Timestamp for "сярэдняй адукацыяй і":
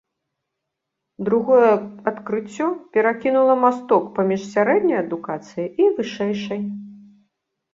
4.55-5.91